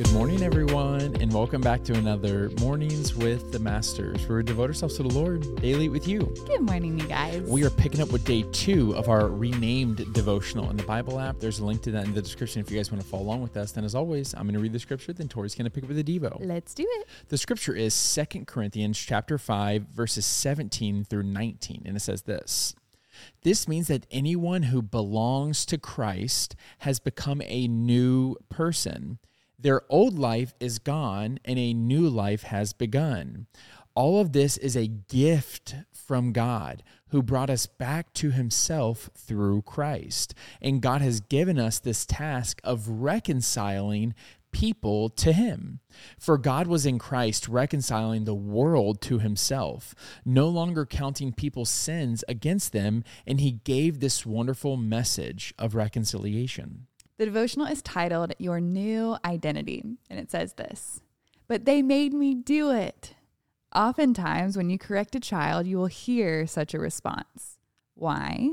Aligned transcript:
Good 0.00 0.14
morning, 0.14 0.42
everyone, 0.42 1.14
and 1.20 1.30
welcome 1.30 1.60
back 1.60 1.84
to 1.84 1.92
another 1.92 2.48
Mornings 2.58 3.14
with 3.14 3.52
the 3.52 3.58
Masters, 3.58 4.26
where 4.26 4.38
we 4.38 4.42
devote 4.42 4.70
ourselves 4.70 4.96
to 4.96 5.02
the 5.02 5.10
Lord 5.10 5.44
daily 5.56 5.90
with 5.90 6.08
you. 6.08 6.20
Good 6.46 6.62
morning, 6.62 6.98
you 6.98 7.06
guys. 7.06 7.42
We 7.42 7.64
are 7.64 7.70
picking 7.70 8.00
up 8.00 8.10
with 8.10 8.24
day 8.24 8.46
two 8.50 8.96
of 8.96 9.10
our 9.10 9.28
renamed 9.28 10.10
devotional 10.14 10.70
in 10.70 10.78
the 10.78 10.84
Bible 10.84 11.20
app. 11.20 11.38
There's 11.38 11.58
a 11.58 11.66
link 11.66 11.82
to 11.82 11.90
that 11.90 12.06
in 12.06 12.14
the 12.14 12.22
description 12.22 12.62
if 12.62 12.70
you 12.70 12.78
guys 12.78 12.90
want 12.90 13.02
to 13.02 13.06
follow 13.06 13.24
along 13.24 13.42
with 13.42 13.58
us. 13.58 13.72
Then, 13.72 13.84
as 13.84 13.94
always, 13.94 14.32
I'm 14.32 14.44
going 14.44 14.54
to 14.54 14.60
read 14.60 14.72
the 14.72 14.78
scripture, 14.78 15.12
then 15.12 15.28
Tori's 15.28 15.54
going 15.54 15.66
to 15.66 15.70
pick 15.70 15.84
up 15.84 15.90
with 15.90 16.02
the 16.02 16.18
Devo. 16.18 16.34
Let's 16.40 16.72
do 16.72 16.86
it. 16.88 17.06
The 17.28 17.36
scripture 17.36 17.76
is 17.76 17.92
Second 17.92 18.46
Corinthians 18.46 18.98
chapter 18.98 19.36
5, 19.36 19.82
verses 19.82 20.24
17 20.24 21.04
through 21.04 21.24
19, 21.24 21.82
and 21.84 21.94
it 21.94 22.00
says 22.00 22.22
this. 22.22 22.74
This 23.42 23.68
means 23.68 23.88
that 23.88 24.06
anyone 24.10 24.62
who 24.62 24.80
belongs 24.80 25.66
to 25.66 25.76
Christ 25.76 26.56
has 26.78 27.00
become 27.00 27.42
a 27.44 27.68
new 27.68 28.36
person. 28.48 29.18
Their 29.62 29.82
old 29.90 30.18
life 30.18 30.54
is 30.58 30.78
gone 30.78 31.38
and 31.44 31.58
a 31.58 31.74
new 31.74 32.08
life 32.08 32.44
has 32.44 32.72
begun. 32.72 33.46
All 33.94 34.20
of 34.20 34.32
this 34.32 34.56
is 34.56 34.76
a 34.76 34.86
gift 34.86 35.74
from 35.92 36.32
God 36.32 36.82
who 37.08 37.22
brought 37.22 37.50
us 37.50 37.66
back 37.66 38.12
to 38.14 38.30
himself 38.30 39.10
through 39.14 39.62
Christ. 39.62 40.34
And 40.62 40.80
God 40.80 41.02
has 41.02 41.20
given 41.20 41.58
us 41.58 41.78
this 41.78 42.06
task 42.06 42.60
of 42.64 42.88
reconciling 42.88 44.14
people 44.52 45.08
to 45.10 45.32
him. 45.32 45.80
For 46.18 46.38
God 46.38 46.66
was 46.66 46.86
in 46.86 46.98
Christ 46.98 47.48
reconciling 47.48 48.24
the 48.24 48.34
world 48.34 49.00
to 49.02 49.18
himself, 49.18 49.94
no 50.24 50.48
longer 50.48 50.86
counting 50.86 51.32
people's 51.32 51.70
sins 51.70 52.24
against 52.28 52.72
them, 52.72 53.04
and 53.26 53.40
he 53.40 53.52
gave 53.52 54.00
this 54.00 54.24
wonderful 54.24 54.76
message 54.76 55.54
of 55.58 55.74
reconciliation. 55.74 56.86
The 57.20 57.26
devotional 57.26 57.66
is 57.66 57.82
titled 57.82 58.32
Your 58.38 58.62
New 58.62 59.14
Identity, 59.26 59.84
and 60.08 60.18
it 60.18 60.30
says 60.30 60.54
this 60.54 61.02
But 61.48 61.66
they 61.66 61.82
made 61.82 62.14
me 62.14 62.34
do 62.34 62.70
it. 62.70 63.12
Oftentimes, 63.74 64.56
when 64.56 64.70
you 64.70 64.78
correct 64.78 65.14
a 65.14 65.20
child, 65.20 65.66
you 65.66 65.76
will 65.76 65.84
hear 65.84 66.46
such 66.46 66.72
a 66.72 66.78
response. 66.78 67.58
Why? 67.94 68.52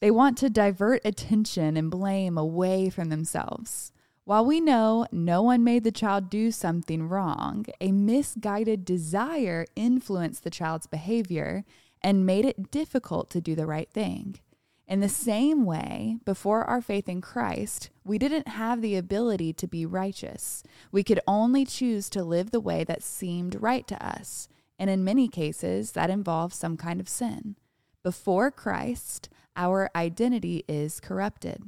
They 0.00 0.10
want 0.10 0.36
to 0.38 0.50
divert 0.50 1.02
attention 1.04 1.76
and 1.76 1.92
blame 1.92 2.36
away 2.36 2.90
from 2.90 3.08
themselves. 3.08 3.92
While 4.24 4.46
we 4.46 4.60
know 4.60 5.06
no 5.12 5.40
one 5.40 5.62
made 5.62 5.84
the 5.84 5.92
child 5.92 6.28
do 6.28 6.50
something 6.50 7.08
wrong, 7.08 7.66
a 7.80 7.92
misguided 7.92 8.84
desire 8.84 9.64
influenced 9.76 10.42
the 10.42 10.50
child's 10.50 10.88
behavior 10.88 11.64
and 12.02 12.26
made 12.26 12.46
it 12.46 12.72
difficult 12.72 13.30
to 13.30 13.40
do 13.40 13.54
the 13.54 13.66
right 13.66 13.88
thing. 13.92 14.40
In 14.86 15.00
the 15.00 15.08
same 15.08 15.64
way, 15.64 16.18
before 16.24 16.64
our 16.64 16.82
faith 16.82 17.08
in 17.08 17.20
Christ, 17.20 17.90
we 18.04 18.18
didn't 18.18 18.48
have 18.48 18.82
the 18.82 18.96
ability 18.96 19.52
to 19.54 19.66
be 19.66 19.86
righteous. 19.86 20.62
We 20.90 21.02
could 21.02 21.20
only 21.26 21.64
choose 21.64 22.10
to 22.10 22.24
live 22.24 22.50
the 22.50 22.60
way 22.60 22.84
that 22.84 23.02
seemed 23.02 23.62
right 23.62 23.86
to 23.86 24.04
us. 24.04 24.48
And 24.78 24.90
in 24.90 25.04
many 25.04 25.28
cases, 25.28 25.92
that 25.92 26.10
involves 26.10 26.56
some 26.56 26.76
kind 26.76 27.00
of 27.00 27.08
sin. 27.08 27.56
Before 28.02 28.50
Christ, 28.50 29.28
our 29.56 29.88
identity 29.94 30.64
is 30.66 30.98
corrupted. 30.98 31.62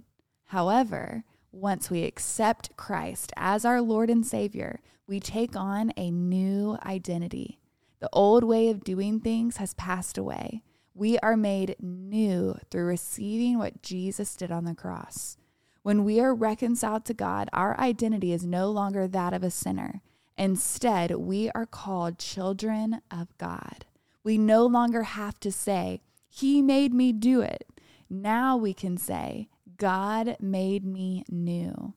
However, 0.47 1.25
once 1.53 1.91
we 1.91 2.03
accept 2.03 2.77
Christ 2.77 3.33
as 3.37 3.65
our 3.65 3.81
Lord 3.81 4.11
and 4.11 4.27
Savior, 4.27 4.81
we 5.07 5.21
take 5.21 5.55
on 5.55 5.93
a 5.97 6.11
new 6.11 6.77
identity. 6.85 7.61
The 8.01 8.09
old 8.13 8.43
way 8.43 8.69
of 8.69 8.85
doing 8.85 9.21
things 9.21 9.59
has 9.59 9.75
passed 9.75 10.19
away. 10.19 10.63
We 10.95 11.19
are 11.19 11.37
made 11.37 11.75
new 11.81 12.57
through 12.71 12.85
receiving 12.85 13.59
what 13.59 13.83
Jesus 13.83 14.37
did 14.37 14.53
on 14.53 14.65
the 14.65 14.77
cross. 14.77 15.37
When 15.83 16.05
we 16.05 16.21
are 16.21 16.33
reconciled 16.35 17.05
to 17.07 17.15
God, 17.15 17.51
our 17.53 17.79
identity 17.81 18.33
is 18.33 18.47
no 18.47 18.71
longer 18.71 19.09
that 19.09 19.35
of 19.35 19.43
a 19.43 19.51
sinner. 19.51 20.03
Instead, 20.39 21.11
we 21.17 21.51
are 21.51 21.67
called 21.67 22.19
children 22.19 23.01
of 23.11 23.37
God. 23.39 23.87
We 24.23 24.39
no 24.39 24.67
longer 24.67 25.03
have 25.03 25.39
to 25.41 25.51
say, 25.51 26.01
He 26.29 26.63
made 26.63 26.95
me 26.95 27.13
do 27.13 27.41
it. 27.41 27.69
Now 28.09 28.57
we 28.57 28.73
can 28.73 28.97
say, 28.97 29.49
God 29.77 30.37
made 30.41 30.85
me 30.85 31.25
new. 31.29 31.95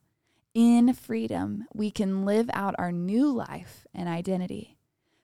In 0.53 0.94
freedom, 0.94 1.66
we 1.74 1.91
can 1.91 2.25
live 2.25 2.50
out 2.52 2.74
our 2.80 2.91
new 2.91 3.31
life 3.31 3.86
and 3.94 4.09
identity. 4.09 4.76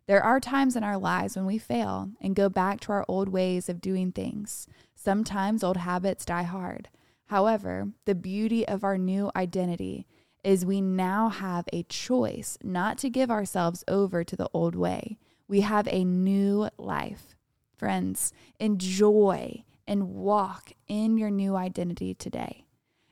There 0.06 0.24
are 0.24 0.40
times 0.40 0.76
in 0.76 0.84
our 0.84 0.98
lives 0.98 1.36
when 1.36 1.46
we 1.46 1.58
fail 1.58 2.10
and 2.20 2.36
go 2.36 2.50
back 2.50 2.82
to 2.82 2.92
our 2.92 3.06
old 3.08 3.30
ways 3.30 3.70
of 3.70 3.80
doing 3.80 4.12
things. 4.12 4.68
Sometimes 4.94 5.64
old 5.64 5.78
habits 5.78 6.26
die 6.26 6.44
hard. 6.44 6.90
However, 7.28 7.90
the 8.06 8.16
beauty 8.16 8.68
of 8.68 8.84
our 8.84 8.98
new 8.98 9.32
identity 9.36 10.06
is 10.44 10.66
we 10.66 10.82
now 10.82 11.30
have 11.30 11.66
a 11.72 11.84
choice 11.84 12.58
not 12.62 12.98
to 12.98 13.10
give 13.10 13.32
ourselves 13.32 13.84
over 13.88 14.26
to 14.26 14.36
the 14.36 14.50
old 14.54 14.76
way. 14.76 15.18
We 15.48 15.62
have 15.62 15.88
a 15.90 16.04
new 16.04 16.70
life. 16.78 17.36
Friends, 17.78 18.34
enjoy 18.60 19.64
and 19.88 20.10
walk 20.10 20.74
in 20.88 21.18
your 21.18 21.30
new 21.30 21.56
identity 21.56 22.14
today. 22.14 22.66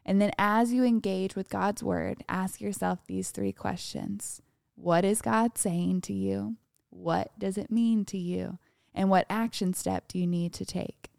And 0.06 0.22
then 0.22 0.32
as 0.38 0.74
you 0.74 0.84
engage 0.84 1.36
with 1.36 1.50
God's 1.50 1.84
word, 1.84 2.24
ask 2.28 2.60
yourself 2.60 3.00
these 3.08 3.32
three 3.32 3.54
questions 3.54 4.42
What 4.76 5.06
is 5.06 5.22
God 5.22 5.58
saying 5.58 6.02
to 6.02 6.14
you? 6.14 6.58
What 6.92 7.38
does 7.40 7.58
it 7.58 7.72
mean 7.72 8.06
to 8.06 8.18
you? 8.18 8.60
And 8.94 9.10
what 9.10 9.26
action 9.30 9.74
step 9.74 10.08
do 10.08 10.20
you 10.20 10.28
need 10.28 10.54
to 10.54 10.66
take? 10.66 11.10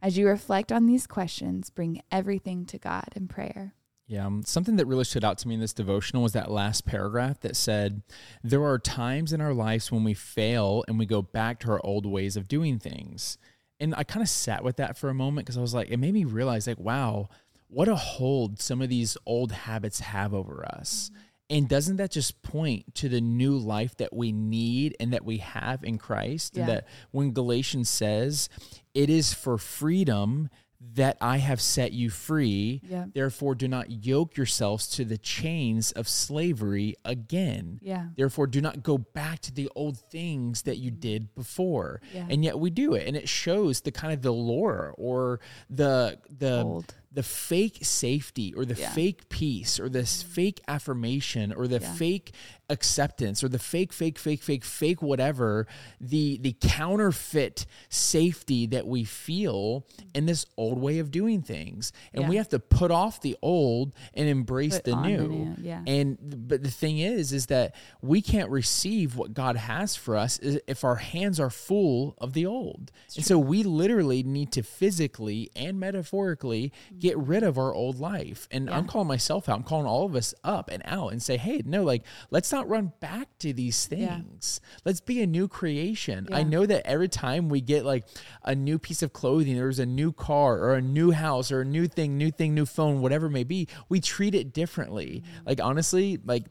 As 0.00 0.16
you 0.16 0.26
reflect 0.26 0.72
on 0.72 0.86
these 0.86 1.06
questions, 1.06 1.70
bring 1.70 2.02
everything 2.10 2.64
to 2.66 2.78
God 2.78 3.08
in 3.14 3.28
prayer. 3.28 3.74
Yeah, 4.06 4.26
um, 4.26 4.44
something 4.44 4.76
that 4.76 4.86
really 4.86 5.04
stood 5.04 5.24
out 5.24 5.38
to 5.38 5.48
me 5.48 5.54
in 5.54 5.60
this 5.60 5.72
devotional 5.72 6.22
was 6.22 6.32
that 6.34 6.50
last 6.50 6.86
paragraph 6.86 7.40
that 7.40 7.56
said, 7.56 8.02
There 8.44 8.64
are 8.64 8.78
times 8.78 9.32
in 9.32 9.40
our 9.40 9.52
lives 9.52 9.90
when 9.90 10.04
we 10.04 10.14
fail 10.14 10.84
and 10.86 10.96
we 10.96 11.06
go 11.06 11.22
back 11.22 11.58
to 11.60 11.72
our 11.72 11.80
old 11.82 12.06
ways 12.06 12.36
of 12.36 12.46
doing 12.46 12.78
things. 12.78 13.36
And 13.80 13.94
I 13.96 14.04
kind 14.04 14.22
of 14.22 14.28
sat 14.28 14.62
with 14.62 14.76
that 14.76 14.96
for 14.96 15.10
a 15.10 15.14
moment 15.14 15.46
because 15.46 15.58
I 15.58 15.60
was 15.60 15.74
like, 15.74 15.88
it 15.90 15.96
made 15.96 16.14
me 16.14 16.24
realize, 16.24 16.68
like, 16.68 16.78
wow, 16.78 17.28
what 17.66 17.88
a 17.88 17.96
hold 17.96 18.60
some 18.60 18.80
of 18.80 18.88
these 18.88 19.16
old 19.26 19.50
habits 19.50 20.00
have 20.00 20.32
over 20.32 20.64
us. 20.64 21.10
Mm-hmm. 21.12 21.22
And 21.48 21.68
doesn't 21.68 21.96
that 21.96 22.10
just 22.10 22.42
point 22.42 22.94
to 22.96 23.08
the 23.08 23.20
new 23.20 23.56
life 23.56 23.96
that 23.98 24.12
we 24.12 24.32
need 24.32 24.96
and 24.98 25.12
that 25.12 25.24
we 25.24 25.38
have 25.38 25.84
in 25.84 25.98
Christ? 25.98 26.56
Yeah. 26.56 26.66
That 26.66 26.88
when 27.12 27.32
Galatians 27.32 27.88
says, 27.88 28.48
it 28.94 29.10
is 29.10 29.32
for 29.32 29.56
freedom 29.58 30.50
that 30.94 31.16
I 31.20 31.38
have 31.38 31.60
set 31.60 31.92
you 31.92 32.10
free. 32.10 32.82
Yeah. 32.84 33.06
Therefore, 33.12 33.54
do 33.54 33.66
not 33.66 34.04
yoke 34.04 34.36
yourselves 34.36 34.88
to 34.88 35.04
the 35.04 35.18
chains 35.18 35.92
of 35.92 36.08
slavery 36.08 36.96
again. 37.04 37.78
Yeah. 37.82 38.06
Therefore, 38.16 38.46
do 38.46 38.60
not 38.60 38.82
go 38.82 38.98
back 38.98 39.40
to 39.40 39.54
the 39.54 39.70
old 39.74 39.98
things 39.98 40.62
that 40.62 40.76
you 40.76 40.90
did 40.90 41.34
before. 41.34 42.00
Yeah. 42.12 42.26
And 42.28 42.44
yet 42.44 42.58
we 42.58 42.70
do 42.70 42.94
it. 42.94 43.06
And 43.06 43.16
it 43.16 43.28
shows 43.28 43.80
the 43.80 43.92
kind 43.92 44.12
of 44.12 44.22
the 44.22 44.32
lure 44.32 44.94
or 44.98 45.40
the 45.70 46.18
the 46.38 46.62
Old 46.62 46.94
the 47.16 47.22
fake 47.22 47.78
safety 47.80 48.52
or 48.54 48.66
the 48.66 48.74
yeah. 48.74 48.90
fake 48.90 49.30
peace 49.30 49.80
or 49.80 49.88
this 49.88 50.22
fake 50.22 50.60
affirmation 50.68 51.50
or 51.50 51.66
the 51.66 51.78
yeah. 51.78 51.92
fake 51.94 52.32
acceptance 52.68 53.42
or 53.42 53.48
the 53.48 53.58
fake 53.58 53.90
fake 53.90 54.18
fake 54.18 54.42
fake 54.42 54.64
fake 54.64 55.00
whatever 55.00 55.66
the 55.98 56.36
the 56.38 56.54
counterfeit 56.60 57.64
safety 57.88 58.66
that 58.66 58.86
we 58.86 59.02
feel 59.02 59.86
in 60.14 60.26
this 60.26 60.44
old 60.58 60.78
way 60.78 60.98
of 60.98 61.10
doing 61.10 61.40
things 61.40 61.90
and 62.12 62.24
yeah. 62.24 62.28
we 62.28 62.36
have 62.36 62.48
to 62.48 62.58
put 62.58 62.90
off 62.90 63.20
the 63.22 63.34
old 63.40 63.94
and 64.12 64.28
embrace 64.28 64.74
put 64.74 64.84
the 64.84 64.96
new. 64.96 65.16
the 65.16 65.28
new 65.28 65.54
yeah 65.62 65.82
and 65.86 66.18
but 66.20 66.62
the 66.62 66.70
thing 66.70 66.98
is 66.98 67.32
is 67.32 67.46
that 67.46 67.74
we 68.02 68.20
can't 68.20 68.50
receive 68.50 69.16
what 69.16 69.32
God 69.32 69.56
has 69.56 69.96
for 69.96 70.16
us 70.16 70.38
if 70.42 70.84
our 70.84 70.96
hands 70.96 71.40
are 71.40 71.50
full 71.50 72.14
of 72.18 72.34
the 72.34 72.44
old 72.44 72.90
it's 73.06 73.16
and 73.16 73.24
true. 73.24 73.36
so 73.36 73.38
we 73.38 73.62
literally 73.62 74.22
need 74.22 74.52
to 74.52 74.62
physically 74.62 75.48
and 75.56 75.80
metaphorically 75.80 76.72
mm-hmm. 76.92 77.05
Get 77.08 77.18
rid 77.18 77.42
of 77.42 77.58
our 77.58 77.72
old 77.74 77.98
life 77.98 78.48
and 78.50 78.68
yeah. 78.68 78.76
I'm 78.76 78.86
calling 78.86 79.08
myself 79.08 79.48
out 79.48 79.56
I'm 79.56 79.62
calling 79.62 79.86
all 79.86 80.06
of 80.06 80.14
us 80.14 80.34
up 80.44 80.70
and 80.70 80.82
out 80.84 81.12
and 81.12 81.22
say 81.22 81.36
hey 81.36 81.62
no 81.64 81.82
like 81.82 82.02
let's 82.30 82.52
not 82.52 82.68
run 82.68 82.92
back 83.00 83.28
to 83.38 83.52
these 83.52 83.86
things. 83.86 84.60
Yeah. 84.62 84.80
Let's 84.84 85.00
be 85.00 85.22
a 85.22 85.26
new 85.26 85.48
creation. 85.48 86.26
Yeah. 86.30 86.38
I 86.38 86.42
know 86.42 86.66
that 86.66 86.86
every 86.86 87.08
time 87.08 87.48
we 87.48 87.60
get 87.60 87.84
like 87.84 88.04
a 88.42 88.54
new 88.54 88.78
piece 88.78 89.02
of 89.02 89.12
clothing, 89.12 89.56
there's 89.56 89.78
a 89.78 89.86
new 89.86 90.12
car 90.12 90.58
or 90.58 90.74
a 90.74 90.82
new 90.82 91.10
house 91.12 91.50
or 91.52 91.62
a 91.62 91.64
new 91.64 91.86
thing, 91.86 92.18
new 92.18 92.30
thing, 92.30 92.54
new 92.54 92.66
phone, 92.66 93.00
whatever 93.00 93.26
it 93.26 93.30
may 93.30 93.44
be, 93.44 93.68
we 93.88 94.00
treat 94.00 94.34
it 94.34 94.52
differently. 94.52 95.22
Mm-hmm. 95.24 95.48
Like 95.48 95.60
honestly, 95.62 96.18
like 96.24 96.44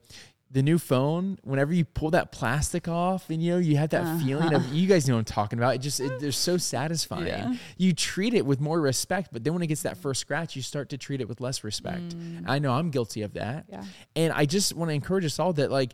the 0.55 0.63
new 0.63 0.79
phone, 0.79 1.37
whenever 1.43 1.73
you 1.73 1.83
pull 1.83 2.11
that 2.11 2.31
plastic 2.31 2.87
off 2.87 3.29
and 3.29 3.43
you 3.43 3.51
know, 3.51 3.57
you 3.57 3.75
have 3.75 3.89
that 3.89 4.03
uh-huh. 4.03 4.19
feeling 4.19 4.53
of, 4.53 4.65
you 4.73 4.87
guys 4.87 5.05
know 5.05 5.15
what 5.15 5.19
I'm 5.19 5.25
talking 5.25 5.59
about. 5.59 5.75
It 5.75 5.79
just, 5.79 5.99
it, 5.99 6.21
they're 6.21 6.31
so 6.31 6.55
satisfying. 6.55 7.27
Yeah. 7.27 7.55
You 7.75 7.91
treat 7.91 8.33
it 8.33 8.45
with 8.45 8.61
more 8.61 8.79
respect, 8.79 9.31
but 9.33 9.43
then 9.43 9.51
when 9.51 9.61
it 9.63 9.67
gets 9.67 9.81
that 9.81 9.97
first 9.97 10.21
scratch, 10.21 10.55
you 10.55 10.61
start 10.61 10.91
to 10.91 10.97
treat 10.97 11.19
it 11.19 11.27
with 11.27 11.41
less 11.41 11.65
respect. 11.65 12.17
Mm. 12.17 12.45
I 12.47 12.59
know 12.59 12.71
I'm 12.71 12.89
guilty 12.89 13.21
of 13.23 13.33
that. 13.33 13.65
Yeah. 13.67 13.83
And 14.15 14.31
I 14.31 14.45
just 14.45 14.73
want 14.73 14.91
to 14.91 14.95
encourage 14.95 15.25
us 15.25 15.39
all 15.39 15.51
that 15.53 15.71
like, 15.71 15.91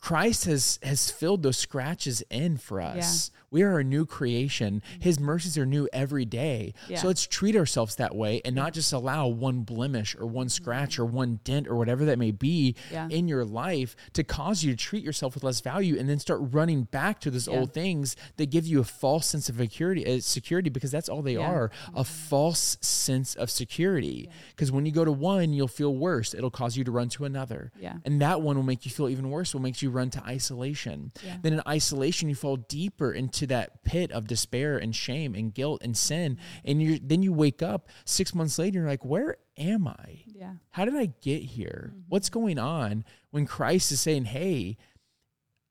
Christ 0.00 0.44
has 0.44 0.78
has 0.84 1.10
filled 1.10 1.42
those 1.42 1.58
scratches 1.58 2.22
in 2.30 2.56
for 2.56 2.80
us. 2.80 3.32
Yeah. 3.32 3.47
We 3.50 3.62
are 3.62 3.78
a 3.78 3.84
new 3.84 4.04
creation. 4.06 4.82
Mm-hmm. 4.92 5.02
His 5.02 5.20
mercies 5.20 5.56
are 5.56 5.66
new 5.66 5.88
every 5.92 6.24
day. 6.24 6.74
Yeah. 6.88 6.98
So 6.98 7.06
let's 7.06 7.26
treat 7.26 7.56
ourselves 7.56 7.96
that 7.96 8.14
way 8.14 8.40
and 8.44 8.54
not 8.54 8.72
just 8.72 8.92
allow 8.92 9.26
one 9.28 9.62
blemish 9.62 10.16
or 10.16 10.26
one 10.26 10.48
scratch 10.48 10.94
mm-hmm. 10.94 11.02
or 11.02 11.06
one 11.06 11.40
dent 11.44 11.68
or 11.68 11.76
whatever 11.76 12.04
that 12.06 12.18
may 12.18 12.30
be 12.30 12.74
yeah. 12.90 13.08
in 13.10 13.28
your 13.28 13.44
life 13.44 13.96
to 14.14 14.24
cause 14.24 14.62
you 14.62 14.72
to 14.72 14.76
treat 14.76 15.02
yourself 15.02 15.34
with 15.34 15.44
less 15.44 15.60
value 15.60 15.98
and 15.98 16.08
then 16.08 16.18
start 16.18 16.40
running 16.42 16.84
back 16.84 17.20
to 17.20 17.30
those 17.30 17.48
yeah. 17.48 17.58
old 17.58 17.72
things 17.72 18.16
that 18.36 18.50
give 18.50 18.66
you 18.66 18.80
a 18.80 18.84
false 18.84 19.26
sense 19.26 19.48
of 19.48 19.56
security, 19.56 20.06
uh, 20.06 20.20
security 20.20 20.70
because 20.70 20.90
that's 20.90 21.08
all 21.08 21.22
they 21.22 21.36
are, 21.36 21.70
a 21.94 22.04
false 22.04 22.76
sense 22.80 23.34
of 23.34 23.50
security. 23.50 24.28
Because 24.50 24.70
when 24.70 24.86
you 24.86 24.92
go 24.92 25.04
to 25.04 25.12
one, 25.12 25.52
you'll 25.52 25.68
feel 25.68 25.94
worse. 25.94 26.34
It'll 26.34 26.50
cause 26.50 26.76
you 26.76 26.84
to 26.84 26.90
run 26.90 27.08
to 27.10 27.24
another. 27.24 27.72
Yeah. 27.80 27.94
And 28.04 28.20
that 28.20 28.42
one 28.42 28.56
will 28.56 28.62
make 28.62 28.84
you 28.84 28.90
feel 28.90 29.08
even 29.08 29.30
worse, 29.30 29.54
will 29.54 29.60
make 29.60 29.80
you 29.82 29.90
run 29.90 30.10
to 30.10 30.22
isolation. 30.24 31.12
Then 31.42 31.52
in 31.54 31.62
isolation, 31.66 32.28
you 32.28 32.34
fall 32.34 32.56
deeper 32.56 33.12
into 33.12 33.37
that 33.46 33.84
pit 33.84 34.10
of 34.12 34.26
despair 34.26 34.76
and 34.76 34.94
shame 34.94 35.34
and 35.34 35.54
guilt 35.54 35.80
and 35.82 35.96
sin. 35.96 36.38
And 36.64 36.82
you 36.82 36.98
then 37.02 37.22
you 37.22 37.32
wake 37.32 37.62
up 37.62 37.88
six 38.04 38.34
months 38.34 38.58
later, 38.58 38.80
you're 38.80 38.88
like, 38.88 39.04
where 39.04 39.36
am 39.56 39.88
I? 39.88 40.22
Yeah. 40.26 40.54
How 40.70 40.84
did 40.84 40.96
I 40.96 41.06
get 41.20 41.42
here? 41.42 41.92
Mm-hmm. 41.92 42.02
What's 42.08 42.28
going 42.28 42.58
on 42.58 43.04
when 43.30 43.46
Christ 43.46 43.92
is 43.92 44.00
saying, 44.00 44.26
Hey, 44.26 44.76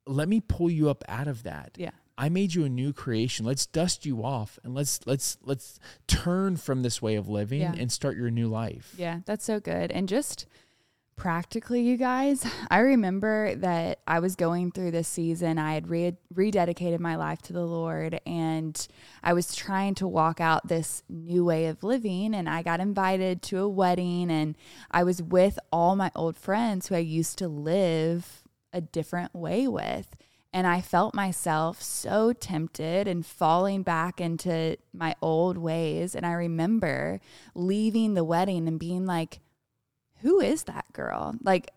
let 0.06 0.28
me 0.28 0.40
pull 0.40 0.70
you 0.70 0.90
up 0.90 1.04
out 1.08 1.28
of 1.28 1.44
that. 1.44 1.72
Yeah. 1.78 1.92
I 2.18 2.30
made 2.30 2.56
you 2.56 2.66
a 2.66 2.70
new 2.70 2.94
creation. 2.94 3.46
Let's 3.46 3.68
dust 3.68 4.06
you 4.06 4.24
off 4.24 4.58
and 4.64 4.74
let's 4.74 5.00
let's 5.06 5.38
let's 5.44 5.80
turn 6.08 6.58
from 6.58 6.82
this 6.82 7.02
way 7.02 7.16
of 7.16 7.30
living 7.30 7.62
yeah. 7.62 7.76
and 7.78 7.92
start 7.92 8.18
your 8.18 8.32
new 8.32 8.48
life. 8.48 8.96
Yeah, 8.98 9.20
that's 9.26 9.46
so 9.46 9.60
good. 9.60 9.92
And 9.92 10.10
just 10.10 10.48
practically, 11.18 11.82
you 11.82 11.98
guys, 11.98 12.46
I 12.70 12.78
remember 12.80 13.56
that 13.56 14.00
I 14.08 14.20
was 14.20 14.36
going 14.36 14.72
through 14.72 14.92
this 14.92 15.08
season. 15.08 15.58
I 15.58 15.74
had 15.74 15.90
re- 15.90 16.16
rededicated 16.34 17.00
my 17.00 17.16
life 17.16 17.42
to 17.44 17.54
the 17.54 17.66
Lord 17.66 18.22
and 18.26 18.88
I 19.24 19.34
was 19.34 19.56
trying 19.56 19.96
to 19.96 20.08
walk 20.08 20.40
out 20.40 20.68
this 20.68 21.04
new 21.10 21.44
way 21.44 21.66
of 21.66 21.84
living. 21.84 22.34
And 22.36 22.48
I 22.48 22.62
got 22.62 22.80
invited 22.80 23.42
to 23.44 23.58
a 23.60 23.68
wedding 23.68 24.32
and 24.32 24.56
I 24.92 25.04
was 25.04 25.22
with 25.22 25.60
all 25.72 25.96
my 25.96 26.12
old 26.16 26.38
friends 26.38 26.88
who 26.88 26.96
I 26.96 27.00
used 27.00 27.40
to 27.40 27.48
live 27.48 28.44
a 28.72 28.80
different 28.80 29.34
way 29.34 29.68
with. 29.68 30.16
And 30.54 30.66
I 30.66 30.82
felt 30.82 31.14
myself 31.14 31.82
so 31.82 32.32
tempted 32.32 33.08
and 33.08 33.26
falling 33.26 33.82
back 33.82 34.22
into 34.22 34.78
my 34.94 35.16
old 35.22 35.58
ways. 35.58 36.16
And 36.16 36.26
I 36.26 36.32
remember 36.34 37.20
leaving 37.54 38.14
the 38.14 38.24
wedding 38.24 38.68
and 38.68 38.80
being 38.80 39.06
like, 39.06 39.40
who 40.22 40.40
is 40.40 40.64
that 40.64 40.86
girl? 40.94 41.36
Like, 41.42 41.72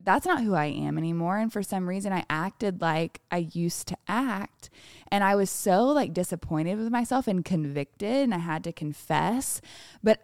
that's 0.00 0.26
not 0.26 0.42
who 0.42 0.54
I 0.54 0.66
am 0.66 0.98
anymore. 0.98 1.38
And 1.38 1.52
for 1.52 1.62
some 1.62 1.88
reason, 1.88 2.12
I 2.12 2.24
acted 2.28 2.80
like 2.80 3.20
I 3.30 3.48
used 3.52 3.88
to 3.88 3.96
act. 4.06 4.70
And 5.10 5.24
I 5.24 5.34
was 5.34 5.50
so 5.50 5.84
like 5.86 6.12
disappointed 6.12 6.78
with 6.78 6.90
myself 6.90 7.26
and 7.26 7.44
convicted, 7.44 8.24
and 8.24 8.34
I 8.34 8.38
had 8.38 8.64
to 8.64 8.72
confess. 8.72 9.60
But 10.02 10.20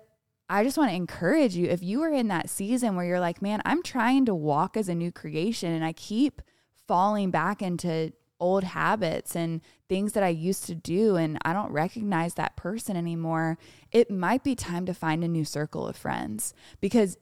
I 0.48 0.64
just 0.64 0.76
want 0.76 0.90
to 0.90 0.96
encourage 0.96 1.54
you 1.54 1.66
if 1.66 1.82
you 1.82 2.02
are 2.02 2.12
in 2.12 2.28
that 2.28 2.50
season 2.50 2.96
where 2.96 3.06
you're 3.06 3.20
like, 3.20 3.40
man, 3.40 3.62
I'm 3.64 3.82
trying 3.82 4.26
to 4.26 4.34
walk 4.34 4.76
as 4.76 4.88
a 4.88 4.94
new 4.94 5.12
creation, 5.12 5.72
and 5.72 5.84
I 5.84 5.92
keep 5.92 6.42
falling 6.86 7.30
back 7.30 7.62
into 7.62 8.12
old 8.40 8.64
habits 8.64 9.36
and 9.36 9.60
things 9.88 10.12
that 10.14 10.22
I 10.22 10.28
used 10.28 10.64
to 10.64 10.74
do, 10.74 11.16
and 11.16 11.38
I 11.44 11.52
don't 11.52 11.70
recognize 11.70 12.34
that 12.34 12.56
person 12.56 12.96
anymore, 12.96 13.58
it 13.92 14.10
might 14.10 14.42
be 14.42 14.54
time 14.54 14.86
to 14.86 14.94
find 14.94 15.22
a 15.22 15.28
new 15.28 15.44
circle 15.44 15.86
of 15.86 15.96
friends 15.96 16.54
because 16.80 17.16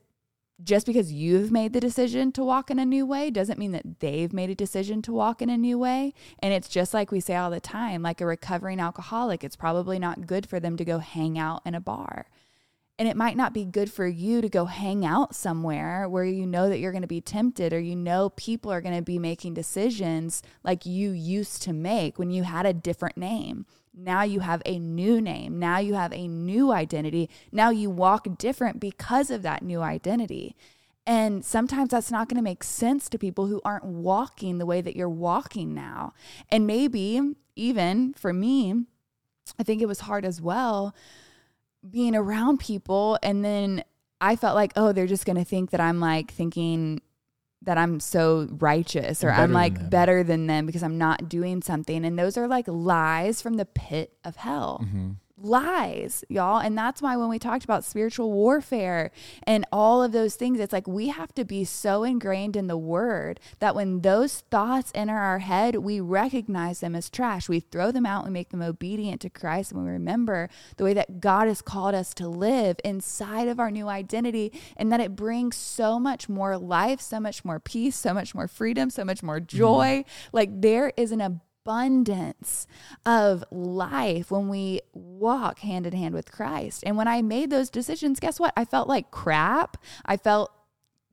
just 0.63 0.87
because 0.87 1.13
you've 1.13 1.53
made 1.53 1.73
the 1.73 1.81
decision 1.81 2.33
to 2.33 2.45
walk 2.45 2.71
in 2.71 2.79
a 2.79 2.85
new 2.85 3.07
way 3.07 3.31
doesn't 3.31 3.59
mean 3.59 3.73
that 3.73 4.01
they've 4.01 4.33
made 4.33 4.51
a 4.51 4.55
decision 4.55 5.01
to 5.03 5.13
walk 5.13 5.41
in 5.41 5.49
a 5.49 5.57
new 5.57 5.79
way. 5.79 6.13
And 6.41 6.53
it's 6.53 6.69
just 6.69 6.93
like 6.93 7.13
we 7.13 7.21
say 7.21 7.37
all 7.37 7.51
the 7.51 7.61
time 7.61 8.03
like 8.03 8.21
a 8.21 8.27
recovering 8.27 8.81
alcoholic, 8.81 9.45
it's 9.45 9.57
probably 9.57 9.99
not 9.99 10.27
good 10.27 10.49
for 10.49 10.59
them 10.59 10.77
to 10.77 10.85
go 10.85 10.99
hang 10.99 11.39
out 11.39 11.63
in 11.65 11.75
a 11.75 11.81
bar. 11.81 12.27
And 12.99 13.07
it 13.07 13.17
might 13.17 13.37
not 13.37 13.55
be 13.55 13.65
good 13.65 13.93
for 13.93 14.09
you 14.09 14.41
to 14.41 14.49
go 14.49 14.65
hang 14.65 15.07
out 15.07 15.33
somewhere 15.33 16.09
where 16.09 16.25
you 16.25 16.45
know 16.45 16.69
that 16.69 16.81
you're 16.81 16.91
going 16.91 17.03
to 17.03 17.09
be 17.09 17.21
tempted 17.21 17.73
or 17.73 17.79
you 17.79 17.95
know 17.95 18.31
people 18.31 18.73
are 18.73 18.81
going 18.81 18.97
to 18.97 19.03
be 19.03 19.21
making 19.21 19.55
decisions 19.55 20.43
like 20.65 20.85
you 20.85 21.11
used 21.13 21.63
to 21.63 21.73
make 21.73 22.19
when 22.19 22.31
you 22.31 22.43
had 22.43 22.67
a 22.67 22.73
different 22.73 23.17
name. 23.17 23.67
Now 24.00 24.23
you 24.23 24.41
have 24.41 24.62
a 24.65 24.79
new 24.79 25.21
name. 25.21 25.59
Now 25.59 25.79
you 25.79 25.95
have 25.95 26.12
a 26.12 26.29
new 26.29 26.73
identity. 26.73 27.29
Now 27.50 27.71
you 27.71 27.91
walk 27.91 28.39
different 28.39 28.79
because 28.79 29.31
of 29.31 29.43
that 29.43 29.62
new 29.62 29.83
identity. 29.83 30.55
And 31.05 31.45
sometimes 31.45 31.91
that's 31.91 32.11
not 32.11 32.29
going 32.29 32.37
to 32.37 32.43
make 32.43 32.62
sense 32.62 33.09
to 33.09 33.19
people 33.19 33.47
who 33.47 33.61
aren't 33.65 33.85
walking 33.85 34.59
the 34.59 34.67
way 34.67 34.81
that 34.81 34.95
you're 34.95 35.09
walking 35.09 35.75
now. 35.75 36.12
And 36.50 36.67
maybe 36.67 37.21
even 37.56 38.12
for 38.15 38.33
me, 38.33 38.85
I 39.59 39.62
think 39.62 39.83
it 39.83 39.89
was 39.89 40.00
hard 40.00 40.25
as 40.25 40.41
well 40.41 40.95
being 41.89 42.15
around 42.15 42.59
people. 42.59 43.19
And 43.23 43.45
then 43.45 43.85
I 44.21 44.37
felt 44.37 44.55
like, 44.55 44.73
oh, 44.77 44.93
they're 44.93 45.06
just 45.06 45.27
going 45.27 45.37
to 45.37 45.45
think 45.45 45.71
that 45.71 45.81
I'm 45.81 45.99
like 45.99 46.31
thinking 46.31 47.00
that 47.63 47.79
I'm 47.79 48.01
so 48.01 48.49
righteous 48.51 49.25
or 49.25 49.31
I'm 49.31 49.53
like 49.53 49.91
better 49.91 50.23
than 50.23 50.47
them 50.47 50.67
because 50.67 50.83
I'm 50.83 50.99
not 50.99 51.29
doing 51.29 51.63
something. 51.63 52.05
And 52.05 52.19
those 52.19 52.37
are 52.37 52.47
like 52.47 52.67
lies 52.69 53.43
from 53.43 53.55
the 53.55 53.65
pit 53.65 54.13
of 54.25 54.37
hell. 54.37 54.81
Mm-hmm 54.85 55.11
lies, 55.43 56.25
y'all. 56.29 56.58
And 56.58 56.76
that's 56.76 57.02
why 57.02 57.17
when 57.17 57.29
we 57.29 57.38
talked 57.38 57.64
about 57.64 57.85
spiritual 57.85 58.32
warfare 58.32 59.11
and 59.43 59.64
all 59.73 60.02
of 60.02 60.12
those 60.12 60.35
things, 60.35 60.61
it's 60.61 60.73
like 60.73 60.87
we 60.87 61.08
have 61.08 61.35
to 61.35 61.44
be 61.44 61.64
so 61.64 62.05
ingrained 62.05 62.56
in 62.56 62.67
the 62.67 62.76
word 62.76 63.40
that 63.58 63.75
when 63.75 64.00
those 64.00 64.40
thoughts 64.50 64.93
enter 64.94 65.17
our 65.17 65.40
head, 65.40 65.76
we 65.76 66.00
recognize 66.00 66.81
them 66.81 66.94
as 66.94 67.11
trash. 67.11 67.49
We 67.49 67.61
throw 67.61 67.90
them 67.90 68.06
out, 68.06 68.25
we 68.25 68.31
make 68.31 68.50
them 68.50 68.62
obedient 68.62 69.20
to 69.23 69.31
Christ, 69.31 69.73
and 69.73 69.85
we 69.85 69.90
remember 69.90 70.49
the 70.76 70.85
way 70.85 70.94
that 70.94 71.20
God 71.20 71.49
has 71.49 71.62
called 71.62 71.94
us 71.94 72.14
to 72.14 72.29
live 72.29 72.76
inside 72.85 73.49
of 73.49 73.61
our 73.61 73.70
new 73.70 73.88
identity 73.88 74.52
and 74.76 74.93
that 74.93 75.00
it 75.00 75.17
brings 75.17 75.56
so 75.56 75.99
much 75.99 76.29
more 76.29 76.56
life, 76.56 77.00
so 77.00 77.20
much 77.20 77.44
more 77.44 77.61
peace, 77.61 77.96
so 77.96 78.14
much 78.14 78.35
more 78.35 78.49
freedom, 78.49 78.90
so 78.90 79.05
much 79.05 79.23
more 79.23 79.40
joy. 79.40 80.05
Mm-hmm. 80.05 80.29
Like 80.32 80.61
there 80.61 80.93
is 80.96 81.12
an 81.12 81.20
abundance 81.20 81.48
of 83.06 83.44
life 83.50 84.31
when 84.31 84.49
we 84.49 84.81
walk 84.93 85.61
hand 85.61 85.87
in 85.87 85.93
hand 85.93 86.15
with 86.15 86.32
Christ. 86.32 86.82
And 86.87 86.97
when 86.97 87.09
I 87.09 87.23
made 87.23 87.50
those 87.50 87.70
decisions, 87.70 88.20
guess 88.20 88.41
what? 88.41 88.53
I 88.56 88.65
felt 88.65 88.88
like 88.88 89.11
crap. 89.11 89.76
I 90.05 90.17
felt 90.17 90.50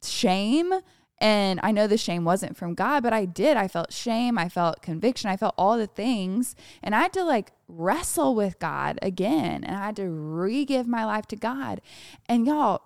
shame. 0.04 0.74
And 1.20 1.60
I 1.64 1.72
know 1.72 1.88
the 1.88 1.98
shame 1.98 2.26
wasn't 2.26 2.58
from 2.58 2.74
God, 2.74 3.02
but 3.02 3.14
I 3.14 3.26
did. 3.26 3.56
I 3.56 3.68
felt 3.68 3.94
shame. 3.94 4.38
I 4.38 4.50
felt 4.50 4.82
conviction. 4.82 5.30
I 5.30 5.38
felt 5.38 5.56
all 5.58 5.78
the 5.78 5.88
things. 5.88 6.56
And 6.84 6.94
I 6.94 7.04
had 7.04 7.14
to 7.14 7.24
like 7.24 7.52
wrestle 7.68 8.36
with 8.36 8.60
God 8.60 9.00
again. 9.02 9.64
And 9.64 9.76
I 9.76 9.86
had 9.86 9.96
to 9.98 10.10
re 10.10 10.66
give 10.66 10.88
my 10.88 11.06
life 11.06 11.26
to 11.28 11.36
God. 11.36 11.80
And 12.28 12.46
y'all, 12.46 12.82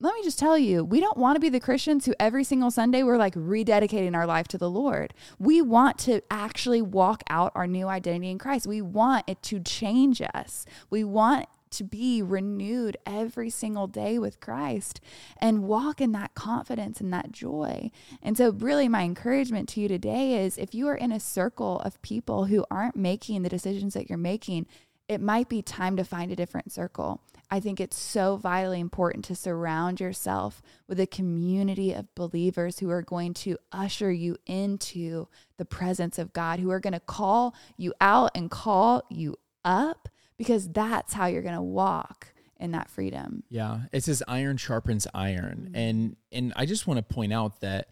let 0.00 0.14
me 0.14 0.22
just 0.22 0.38
tell 0.38 0.56
you, 0.56 0.84
we 0.84 1.00
don't 1.00 1.16
want 1.16 1.34
to 1.36 1.40
be 1.40 1.48
the 1.48 1.58
Christians 1.58 2.06
who 2.06 2.14
every 2.20 2.44
single 2.44 2.70
Sunday 2.70 3.02
we're 3.02 3.16
like 3.16 3.34
rededicating 3.34 4.14
our 4.14 4.26
life 4.26 4.46
to 4.48 4.58
the 4.58 4.70
Lord. 4.70 5.12
We 5.40 5.60
want 5.60 5.98
to 6.00 6.22
actually 6.30 6.82
walk 6.82 7.24
out 7.28 7.50
our 7.56 7.66
new 7.66 7.88
identity 7.88 8.30
in 8.30 8.38
Christ. 8.38 8.66
We 8.66 8.80
want 8.80 9.24
it 9.26 9.42
to 9.44 9.58
change 9.58 10.22
us. 10.34 10.66
We 10.88 11.02
want 11.02 11.48
to 11.70 11.84
be 11.84 12.22
renewed 12.22 12.96
every 13.04 13.50
single 13.50 13.88
day 13.88 14.20
with 14.20 14.40
Christ 14.40 15.00
and 15.38 15.64
walk 15.64 16.00
in 16.00 16.12
that 16.12 16.34
confidence 16.34 17.00
and 17.00 17.12
that 17.12 17.32
joy. 17.32 17.90
And 18.22 18.36
so, 18.36 18.52
really, 18.52 18.88
my 18.88 19.02
encouragement 19.02 19.68
to 19.70 19.80
you 19.80 19.88
today 19.88 20.44
is 20.44 20.56
if 20.56 20.74
you 20.74 20.86
are 20.86 20.94
in 20.94 21.10
a 21.10 21.20
circle 21.20 21.80
of 21.80 22.00
people 22.02 22.44
who 22.44 22.64
aren't 22.70 22.96
making 22.96 23.42
the 23.42 23.48
decisions 23.48 23.94
that 23.94 24.08
you're 24.08 24.16
making, 24.16 24.66
it 25.08 25.20
might 25.20 25.48
be 25.48 25.60
time 25.60 25.96
to 25.96 26.04
find 26.04 26.30
a 26.30 26.36
different 26.36 26.70
circle. 26.70 27.20
I 27.50 27.60
think 27.60 27.80
it's 27.80 27.98
so 27.98 28.36
vitally 28.36 28.78
important 28.78 29.24
to 29.26 29.34
surround 29.34 30.00
yourself 30.00 30.60
with 30.86 31.00
a 31.00 31.06
community 31.06 31.92
of 31.92 32.14
believers 32.14 32.78
who 32.78 32.90
are 32.90 33.02
going 33.02 33.32
to 33.34 33.56
usher 33.72 34.12
you 34.12 34.36
into 34.46 35.28
the 35.56 35.64
presence 35.64 36.18
of 36.18 36.32
God, 36.32 36.60
who 36.60 36.70
are 36.70 36.80
going 36.80 36.92
to 36.92 37.00
call 37.00 37.54
you 37.76 37.94
out 38.00 38.32
and 38.34 38.50
call 38.50 39.02
you 39.08 39.36
up, 39.64 40.08
because 40.36 40.68
that's 40.68 41.14
how 41.14 41.26
you're 41.26 41.42
going 41.42 41.54
to 41.54 41.62
walk 41.62 42.34
in 42.60 42.72
that 42.72 42.90
freedom. 42.90 43.42
Yeah, 43.48 43.82
it 43.92 44.04
says 44.04 44.22
iron 44.28 44.56
sharpens 44.56 45.06
iron, 45.14 45.68
mm-hmm. 45.68 45.76
and 45.76 46.16
and 46.30 46.52
I 46.56 46.66
just 46.66 46.86
want 46.86 46.98
to 46.98 47.14
point 47.14 47.32
out 47.32 47.60
that 47.60 47.88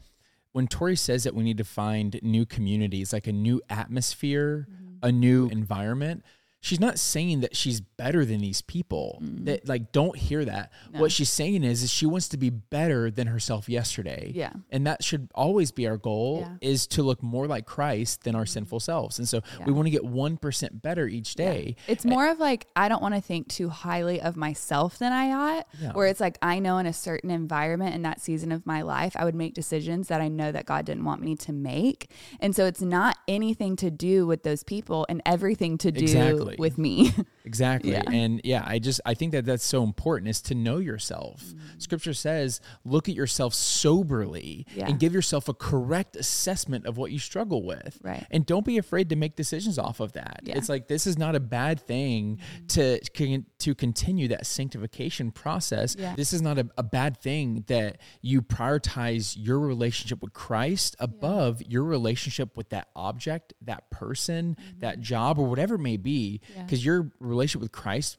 when 0.53 0.67
Tori 0.69 0.97
says 0.97 1.25
that 1.25 1.35
we 1.35 1.45
need 1.45 1.59
to 1.59 1.65
find 1.65 2.19
new 2.23 2.45
communities, 2.47 3.13
like 3.13 3.27
a 3.27 3.33
new 3.33 3.63
atmosphere, 3.71 4.67
mm-hmm. 4.71 4.97
a 5.03 5.13
new 5.13 5.49
environment 5.49 6.25
she's 6.67 6.81
not 6.81 6.99
saying 6.99 7.41
that 7.41 7.55
she's 7.55 7.81
better 7.81 8.25
than 8.25 8.41
these 8.41 8.61
people. 8.61 9.23
Mm. 9.23 9.45
That 9.45 9.69
like 9.69 9.93
don't 9.93 10.17
hear 10.17 10.45
that. 10.45 10.73
No. 10.93 11.01
What 11.01 11.13
she's 11.13 11.31
saying 11.31 11.63
is 11.63 11.85
is 11.85 11.93
she 11.93 12.07
wants 12.07 12.29
to 12.31 12.37
be 12.37 12.51
better 12.51 13.09
than 13.09 13.29
herself 13.29 13.69
yesterday. 13.69 14.33
Yeah. 14.35 14.53
And 14.71 14.85
that 14.87 15.05
should 15.05 15.31
always 15.33 15.71
be 15.71 15.87
our 15.87 15.97
goal 15.97 16.41
yeah. 16.41 16.69
is 16.69 16.89
to 16.89 17.05
look 17.05 17.23
more 17.23 17.47
like 17.47 17.67
Christ 17.67 18.25
than 18.25 18.35
our 18.35 18.45
mm. 18.45 18.49
sinful 18.49 18.81
selves. 18.81 19.19
And 19.21 19.29
so 19.29 19.43
yeah. 19.61 19.67
we 19.67 19.73
want 19.73 19.87
to 19.87 19.91
get 19.91 20.03
1% 20.03 20.83
better 20.83 21.07
each 21.07 21.37
day. 21.37 21.77
Yeah. 21.79 21.93
It's 21.93 22.05
more 22.05 22.29
of 22.29 22.41
like 22.41 22.67
I 22.75 22.89
don't 22.89 23.01
want 23.01 23.15
to 23.15 23.21
think 23.21 23.47
too 23.47 23.69
highly 23.69 24.21
of 24.21 24.37
myself 24.37 24.99
than 24.99 25.13
I 25.13 25.31
ought. 25.33 25.67
Where 25.95 26.09
it's 26.09 26.21
like 26.21 26.37
I 26.43 26.59
know 26.59 26.79
in 26.79 26.87
a 26.87 26.93
certain 26.93 27.31
environment 27.31 27.95
in 27.95 28.03
that 28.03 28.21
season 28.21 28.51
of 28.51 28.67
my 28.67 28.83
life 28.83 29.15
I 29.15 29.25
would 29.25 29.37
make 29.37 29.55
decisions 29.55 30.09
that 30.09 30.21
I 30.21 30.27
know 30.27 30.51
that 30.51 30.67
God 30.67 30.85
didn't 30.85 31.05
want 31.05 31.23
me 31.23 31.37
to 31.37 31.53
make. 31.53 32.11
And 32.41 32.57
so 32.57 32.67
it's 32.67 32.83
not 32.83 33.17
anything 33.29 33.77
to 33.77 33.91
do 33.91 34.27
with 34.27 34.43
those 34.43 34.65
people 34.65 35.07
and 35.09 35.23
everything 35.25 35.79
to 35.79 35.93
do 35.93 36.03
exactly. 36.03 36.56
With 36.59 36.79
me. 36.79 37.13
exactly. 37.45 37.93
Yeah. 37.93 38.03
And 38.11 38.41
yeah, 38.45 38.63
I 38.67 38.79
just 38.79 39.01
I 39.05 39.15
think 39.15 39.33
that 39.33 39.45
that's 39.45 39.65
so 39.65 39.83
important 39.83 40.29
is 40.29 40.41
to 40.43 40.55
know 40.55 40.79
yourself. 40.79 41.43
Mm-hmm. 41.43 41.79
Scripture 41.79 42.15
says, 42.15 42.61
look 42.85 43.09
at 43.09 43.15
yourself 43.15 43.55
soberly 43.55 44.67
yeah. 44.75 44.87
and 44.89 44.99
give 44.99 45.15
yourself 45.15 45.49
a 45.49 45.55
correct 45.55 46.17
assessment 46.17 46.87
of 46.87 46.97
what 46.97 47.13
you 47.13 47.19
struggle 47.19 47.65
with. 47.65 47.99
Right. 48.03 48.27
And 48.31 48.47
don't 48.47 48.65
be 48.65 48.79
afraid 48.79 49.11
to 49.11 49.17
make 49.17 49.37
decisions 49.37 49.79
off 49.79 50.01
of 50.01 50.13
that. 50.13 50.41
Yeah. 50.45 50.57
It's 50.57 50.69
like 50.69 50.89
this 50.89 51.07
is 51.07 51.19
not 51.19 51.35
a 51.35 51.41
bad 51.41 51.81
thing 51.81 52.39
mm-hmm. 52.39 52.67
to 52.69 53.41
to 53.59 53.75
continue 53.75 54.29
that 54.29 54.47
sanctification 54.47 55.31
process. 55.31 55.95
This 56.17 56.33
is 56.33 56.43
not 56.43 56.59
a, 56.59 56.69
a 56.79 56.83
bad 56.83 57.19
thing 57.19 57.65
that 57.69 57.99
you 58.23 58.43
prioritize 58.43 59.37
your 59.39 59.59
relationship 59.59 60.23
with 60.23 60.33
Christ 60.33 60.97
above 60.99 61.63
your 61.63 61.85
relationship 61.85 62.57
with 62.57 62.71
that 62.71 62.89
object, 62.95 63.55
that 63.63 63.91
person, 63.91 64.57
mm-hmm. 64.59 64.79
that 64.81 65.01
job, 65.01 65.39
or 65.39 65.47
whatever 65.47 65.77
it 65.77 65.81
may 65.81 65.97
be, 65.97 66.41
because 66.55 66.85
your 66.85 67.11
relationship 67.21 67.63
with 67.63 67.73
Christ 67.73 68.19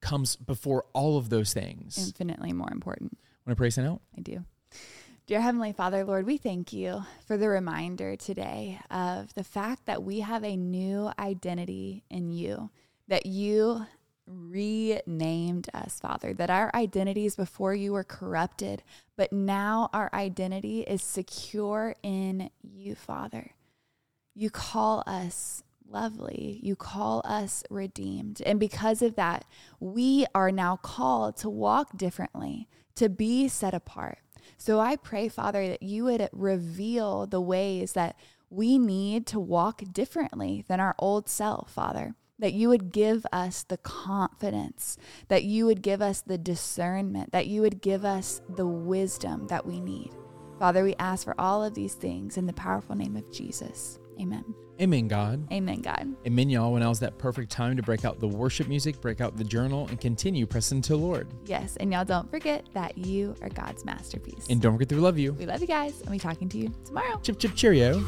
comes 0.00 0.36
before 0.36 0.84
all 0.92 1.16
of 1.16 1.28
those 1.28 1.52
things. 1.52 1.98
Infinitely 1.98 2.52
more 2.52 2.70
important. 2.70 3.18
Want 3.46 3.56
to 3.56 3.60
pray 3.60 3.68
us 3.68 3.78
out? 3.78 4.00
I 4.16 4.20
do. 4.20 4.44
Dear 5.26 5.40
Heavenly 5.42 5.72
Father, 5.72 6.04
Lord, 6.04 6.24
we 6.24 6.38
thank 6.38 6.72
you 6.72 7.04
for 7.26 7.36
the 7.36 7.48
reminder 7.48 8.16
today 8.16 8.80
of 8.90 9.34
the 9.34 9.44
fact 9.44 9.84
that 9.86 10.02
we 10.02 10.20
have 10.20 10.42
a 10.42 10.56
new 10.56 11.10
identity 11.18 12.02
in 12.08 12.30
you, 12.30 12.70
that 13.08 13.26
you 13.26 13.84
renamed 14.26 15.68
us, 15.74 15.98
Father, 16.00 16.32
that 16.34 16.50
our 16.50 16.70
identities 16.74 17.36
before 17.36 17.74
you 17.74 17.92
were 17.92 18.04
corrupted, 18.04 18.82
but 19.16 19.32
now 19.32 19.90
our 19.92 20.10
identity 20.12 20.80
is 20.80 21.02
secure 21.02 21.94
in 22.02 22.50
you, 22.62 22.94
Father. 22.94 23.50
You 24.34 24.50
call 24.50 25.02
us 25.06 25.62
lovely. 25.90 26.60
You 26.62 26.76
call 26.76 27.22
us 27.24 27.64
redeemed. 27.70 28.42
And 28.44 28.60
because 28.60 29.02
of 29.02 29.16
that, 29.16 29.44
we 29.80 30.26
are 30.34 30.52
now 30.52 30.76
called 30.76 31.36
to 31.38 31.48
walk 31.48 31.96
differently, 31.96 32.68
to 32.96 33.08
be 33.08 33.48
set 33.48 33.74
apart. 33.74 34.18
So 34.56 34.80
I 34.80 34.96
pray, 34.96 35.28
Father, 35.28 35.66
that 35.68 35.82
you 35.82 36.04
would 36.04 36.28
reveal 36.32 37.26
the 37.26 37.40
ways 37.40 37.92
that 37.92 38.16
we 38.50 38.78
need 38.78 39.26
to 39.26 39.40
walk 39.40 39.82
differently 39.92 40.64
than 40.68 40.80
our 40.80 40.94
old 40.98 41.28
self, 41.28 41.70
Father. 41.72 42.14
That 42.40 42.52
you 42.52 42.68
would 42.68 42.92
give 42.92 43.26
us 43.32 43.64
the 43.64 43.78
confidence, 43.78 44.96
that 45.26 45.42
you 45.42 45.66
would 45.66 45.82
give 45.82 46.00
us 46.00 46.20
the 46.20 46.38
discernment, 46.38 47.32
that 47.32 47.48
you 47.48 47.62
would 47.62 47.80
give 47.82 48.04
us 48.04 48.40
the 48.48 48.66
wisdom 48.66 49.48
that 49.48 49.66
we 49.66 49.80
need. 49.80 50.12
Father, 50.56 50.84
we 50.84 50.94
ask 51.00 51.24
for 51.24 51.34
all 51.40 51.64
of 51.64 51.74
these 51.74 51.94
things 51.94 52.36
in 52.36 52.46
the 52.46 52.52
powerful 52.52 52.94
name 52.94 53.16
of 53.16 53.32
Jesus. 53.32 53.98
Amen. 54.20 54.44
Amen, 54.80 55.08
God. 55.08 55.52
Amen, 55.52 55.80
God. 55.80 56.14
Amen, 56.26 56.48
y'all. 56.48 56.72
When 56.72 56.82
now's 56.82 57.00
that 57.00 57.18
perfect 57.18 57.50
time 57.50 57.76
to 57.76 57.82
break 57.82 58.04
out 58.04 58.20
the 58.20 58.28
worship 58.28 58.68
music, 58.68 59.00
break 59.00 59.20
out 59.20 59.36
the 59.36 59.42
journal, 59.42 59.88
and 59.88 60.00
continue 60.00 60.46
pressing 60.46 60.80
to 60.82 60.92
the 60.92 60.98
Lord. 60.98 61.28
Yes, 61.46 61.76
and 61.76 61.92
y'all 61.92 62.04
don't 62.04 62.30
forget 62.30 62.68
that 62.74 62.96
you 62.96 63.34
are 63.42 63.48
God's 63.48 63.84
masterpiece. 63.84 64.46
And 64.48 64.62
don't 64.62 64.74
forget 64.74 64.88
that 64.90 64.94
we 64.94 65.00
love 65.00 65.18
you. 65.18 65.32
We 65.32 65.46
love 65.46 65.60
you 65.60 65.66
guys, 65.66 66.00
and 66.02 66.10
we 66.10 66.18
talking 66.18 66.48
to 66.50 66.58
you 66.58 66.72
tomorrow. 66.84 67.18
Chip, 67.22 67.40
chip, 67.40 67.54
cheerio. 67.56 68.04